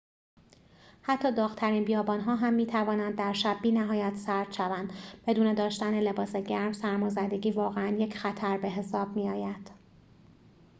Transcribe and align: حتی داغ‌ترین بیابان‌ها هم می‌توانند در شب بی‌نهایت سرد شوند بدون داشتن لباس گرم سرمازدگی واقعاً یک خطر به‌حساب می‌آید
حتی 1.01 1.31
داغ‌ترین 1.31 1.85
بیابان‌ها 1.85 2.35
هم 2.35 2.53
می‌توانند 2.53 3.15
در 3.15 3.33
شب 3.33 3.57
بی‌نهایت 3.61 4.15
سرد 4.15 4.51
شوند 4.51 4.93
بدون 5.27 5.53
داشتن 5.53 5.99
لباس 5.99 6.35
گرم 6.35 6.73
سرمازدگی 6.73 7.51
واقعاً 7.51 7.87
یک 7.87 8.17
خطر 8.17 8.57
به‌حساب 8.57 9.15
می‌آید 9.15 9.71